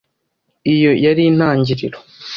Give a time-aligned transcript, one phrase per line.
[0.73, 1.97] Iyo yari intangiriro